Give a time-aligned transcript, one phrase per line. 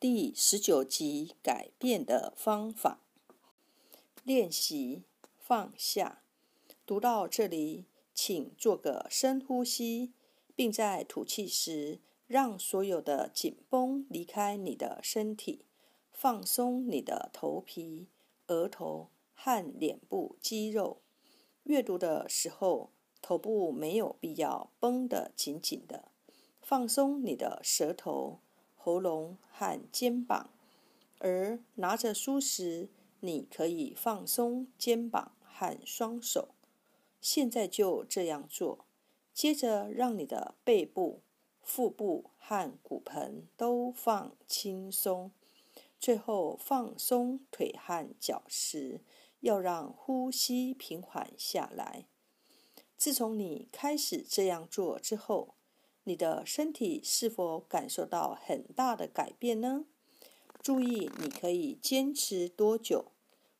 [0.00, 3.00] 第十九集改变的方法
[4.22, 5.02] 练习
[5.40, 6.22] 放下。
[6.86, 10.12] 读到这里，请做个深呼吸，
[10.54, 11.98] 并在吐气时
[12.28, 15.64] 让所有的紧绷离开你的身体，
[16.12, 18.06] 放松你的头皮、
[18.46, 21.02] 额头和脸部肌肉。
[21.64, 26.12] 阅读的时候，头部没有必要绷得紧紧的，
[26.60, 28.38] 放松你的舌头。
[28.88, 30.48] 喉咙和肩膀，
[31.18, 32.88] 而拿着书时，
[33.20, 36.48] 你可以放松肩膀和双手。
[37.20, 38.86] 现在就这样做。
[39.34, 41.20] 接着，让你的背部、
[41.60, 45.32] 腹部和骨盆都放轻松。
[46.00, 49.02] 最后，放松腿和脚时，
[49.40, 52.06] 要让呼吸平缓下来。
[52.96, 55.56] 自从你开始这样做之后，
[56.08, 59.84] 你的身体是否感受到很大的改变呢？
[60.62, 63.12] 注意，你可以坚持多久？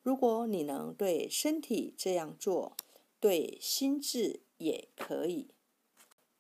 [0.03, 2.75] 如果你能对身体这样做，
[3.21, 5.51] 对心智也可以。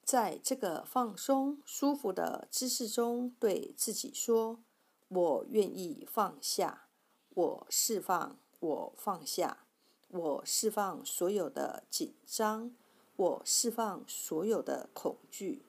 [0.03, 4.61] 在这个放松、舒服的姿势中，对自己说
[5.09, 6.89] ：“我愿意放下，
[7.35, 9.67] 我释放，我放下，
[10.09, 12.75] 我释放所有的紧张，
[13.17, 15.61] 我释放所有的恐惧。”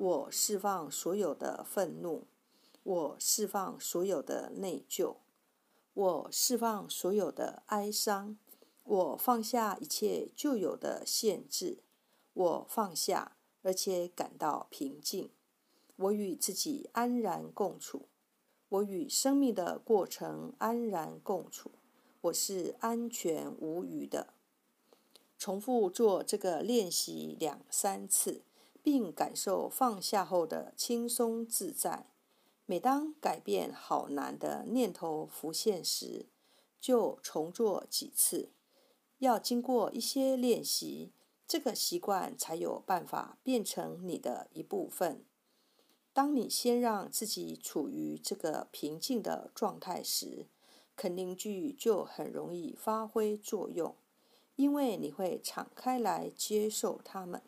[0.00, 2.24] 我释放所有的愤怒，
[2.84, 5.16] 我释放所有的内疚，
[5.92, 8.38] 我释放所有的哀伤，
[8.84, 11.80] 我放下一切旧有的限制，
[12.32, 15.28] 我放下，而且感到平静。
[15.96, 18.06] 我与自己安然共处，
[18.70, 21.72] 我与生命的过程安然共处，
[22.22, 24.32] 我是安全无虞的。
[25.38, 28.40] 重复做这个练习两三次。
[28.82, 32.06] 并感受放下后的轻松自在。
[32.66, 36.26] 每当改变好难的念头浮现时，
[36.80, 38.50] 就重做几次。
[39.18, 41.12] 要经过一些练习，
[41.46, 45.24] 这个习惯才有办法变成你的一部分。
[46.12, 50.46] 当你先让自己处于这个平静的状态时，
[50.96, 53.94] 肯定句就很容易发挥作用，
[54.56, 57.42] 因为你会敞开来接受它们。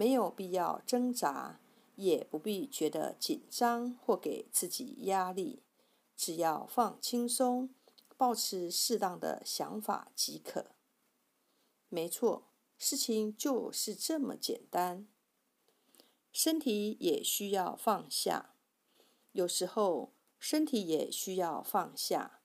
[0.00, 1.60] 没有必要挣扎，
[1.96, 5.62] 也不必觉得紧张或给自己压力，
[6.16, 7.68] 只要放轻松，
[8.16, 10.70] 保持适当的想法即可。
[11.90, 12.46] 没错，
[12.78, 15.06] 事情就是这么简单。
[16.32, 18.54] 身体也需要放下，
[19.32, 22.40] 有时候身体也需要放下，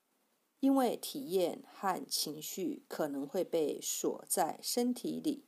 [0.60, 5.48] 因为体验和情绪可能会被锁在身体里。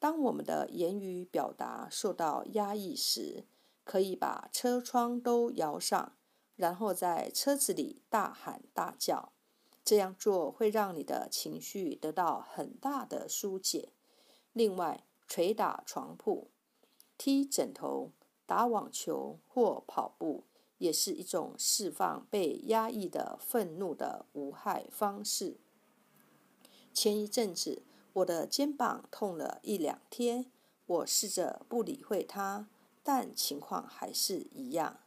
[0.00, 3.44] 当我们的言语表达受到压抑时，
[3.84, 6.16] 可以把车窗都摇上，
[6.56, 9.32] 然后在车子里大喊大叫。
[9.84, 13.92] 这样做会让你的情绪得到很大的疏解。
[14.54, 16.50] 另外，捶打床铺、
[17.18, 18.12] 踢枕头、
[18.46, 20.44] 打网球或跑步，
[20.78, 25.58] 也是一种释放被压抑的愤怒的无害方式。
[26.94, 27.82] 前一阵子。
[28.20, 30.50] 我的肩膀痛了一两天，
[30.86, 32.68] 我试着不理会它，
[33.02, 35.00] 但情况还是一样。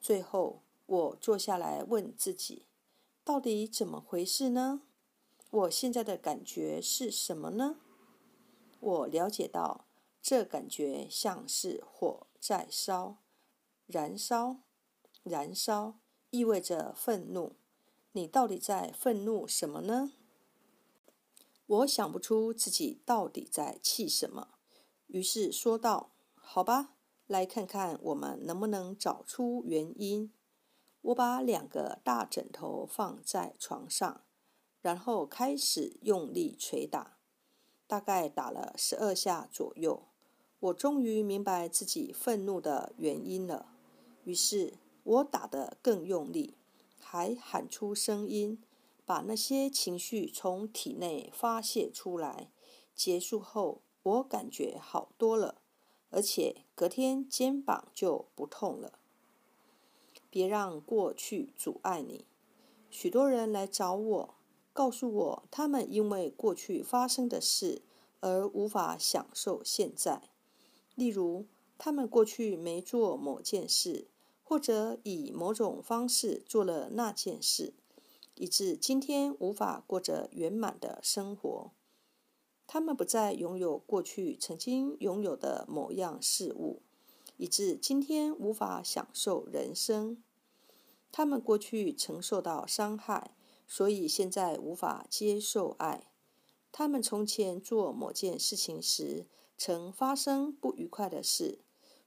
[0.00, 2.66] 最后，我坐下来问自己：
[3.24, 4.82] 到底怎么回事呢？
[5.50, 7.76] 我现在的感觉是什么呢？
[8.80, 9.86] 我了解到，
[10.20, 13.18] 这感觉像是火在烧，
[13.86, 14.56] 燃烧，
[15.22, 15.98] 燃烧，
[16.30, 17.56] 意味着愤怒。
[18.12, 20.12] 你到底在愤怒什么呢？
[21.68, 24.48] 我想不出自己到底在气什么，
[25.06, 26.94] 于是说道：“好吧，
[27.26, 30.32] 来看看我们能不能找出原因。”
[31.02, 34.22] 我把两个大枕头放在床上，
[34.80, 37.18] 然后开始用力捶打，
[37.86, 40.04] 大概打了十二下左右。
[40.60, 43.74] 我终于明白自己愤怒的原因了，
[44.24, 44.74] 于是
[45.04, 46.56] 我打得更用力，
[46.98, 48.62] 还喊出声音。
[49.08, 52.50] 把那些情绪从体内发泄出来。
[52.94, 55.62] 结束后，我感觉好多了，
[56.10, 58.98] 而且隔天肩膀就不痛了。
[60.28, 62.26] 别让过去阻碍你。
[62.90, 64.34] 许多人来找我，
[64.74, 67.80] 告诉我他们因为过去发生的事
[68.20, 70.28] 而无法享受现在。
[70.94, 71.46] 例如，
[71.78, 74.08] 他们过去没做某件事，
[74.44, 77.72] 或者以某种方式做了那件事。
[78.38, 81.72] 以致今天无法过着圆满的生活，
[82.66, 86.82] 他们不再拥有过去曾经拥有的某样事物，
[87.36, 90.22] 以致今天无法享受人生。
[91.10, 93.34] 他们过去曾受到伤害，
[93.66, 96.10] 所以现在无法接受爱。
[96.70, 99.26] 他们从前做某件事情时，
[99.56, 101.58] 曾发生不愉快的事，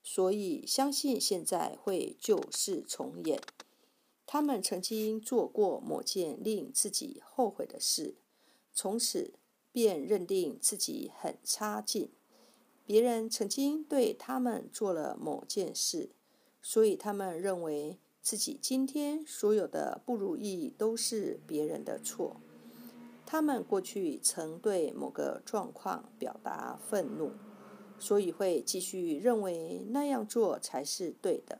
[0.01, 3.41] 所以相信现在会旧事重演。
[4.33, 8.15] 他们曾经做过某件令自己后悔的事，
[8.73, 9.33] 从此
[9.73, 12.09] 便认定自己很差劲。
[12.85, 16.11] 别人曾经对他们做了某件事，
[16.61, 22.37] 所以他们认为自己今天所有的不如意都是别人的错。
[23.25, 27.31] 他们过去曾对某个状况表达愤怒，
[27.99, 31.59] 所以会继续认为那样做才是对的。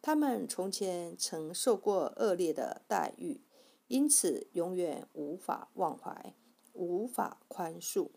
[0.00, 3.42] 他们从前曾受过恶劣的待遇，
[3.88, 6.34] 因此永远无法忘怀，
[6.72, 8.10] 无法宽恕。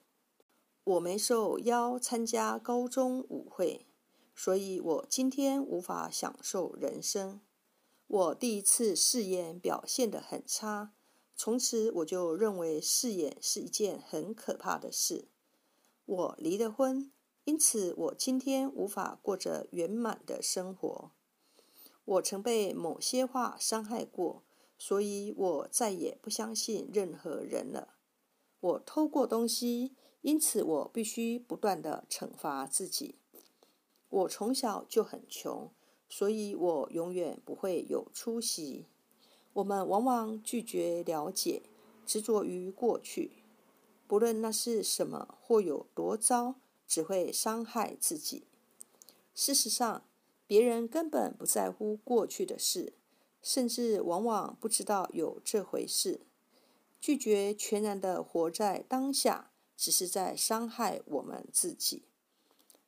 [0.84, 3.86] 我没受邀参加高中舞会，
[4.34, 7.42] 所以我今天无法享受人生。
[8.08, 10.94] 我第一次试演表现得很差，
[11.36, 15.30] 从此我就认为试演是一件很可怕的事。
[16.06, 17.12] 我离了婚，
[17.46, 21.12] 因此我今天无法过着圆满的生活。
[22.06, 24.44] 我曾被某些话伤害过，
[24.78, 27.96] 所以我再也不相信任何人了。
[28.60, 33.16] 我偷过东西，因此我必须不断的惩罚自己。
[34.10, 35.72] 我从小就很穷，
[36.10, 38.88] 所以我永远不会有出息。
[39.54, 41.64] 我们往往拒绝了解，
[42.06, 43.32] 执着于过去，
[44.08, 46.56] 不论那是什么或有多糟，
[46.88, 48.44] 只会伤害自己。
[49.34, 50.04] 事实上，
[50.52, 52.92] 别人根本不在乎过去的事，
[53.42, 56.26] 甚至往往不知道有这回事。
[57.00, 62.04] 拒绝全然的活在当下，只是在伤害我们自己。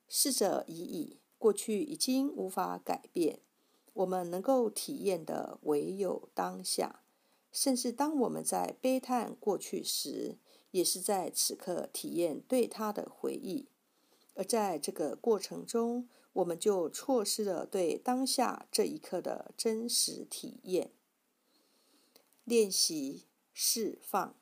[0.10, 3.40] 逝者已矣，过去已经无法改变。
[3.94, 7.00] 我们能够体验的唯有当下。
[7.54, 10.36] 甚至当我们在悲叹过去时，
[10.72, 13.70] 也是在此刻体验对他的回忆。
[14.34, 20.92] 而在这个过程中，我们就错失了对当下这一刻的真实体验。
[22.44, 24.36] 练习释放。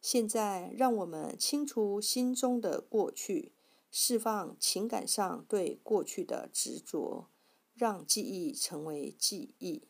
[0.00, 3.52] 现在，让我们清除心中的过去，
[3.90, 7.30] 释放情感上对过去的执着，
[7.74, 9.84] 让记忆成为记忆。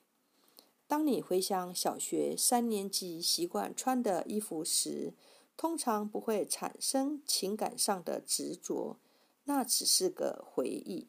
[0.87, 5.15] 当你回想小学三年级习惯穿的衣服时，
[5.57, 9.01] 通常不会产生情感上的执着。
[9.45, 11.09] 那只是个回忆，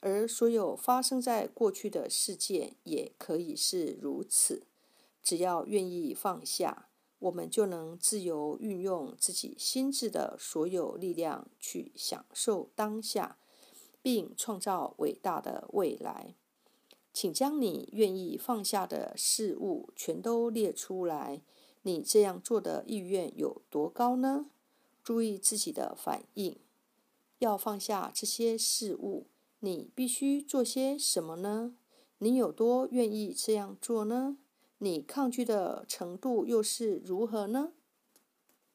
[0.00, 4.66] 而所有发生在过去的事件也可以是如此。
[5.22, 13.38] 只要愿意放下，我们就能自由运用自己心智的所有力量去享受当下，
[14.02, 16.34] 并创造伟大的未来。
[17.12, 21.40] 请将你愿意放下的事物全都列出来。
[21.82, 24.46] 你这样做的意愿有多高呢？
[25.02, 26.58] 注意自己的反应。
[27.38, 29.28] 要放下这些事物，
[29.60, 31.74] 你必须做些什么呢？
[32.18, 34.38] 你有多愿意这样做呢？
[34.78, 37.72] 你抗拒的程度又是如何呢？